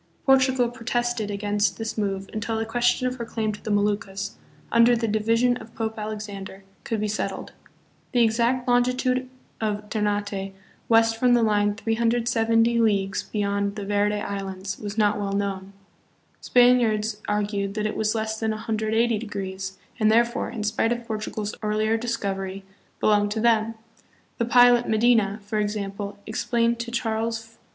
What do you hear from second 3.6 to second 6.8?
the Moluccas, under the division of Pope Alexander,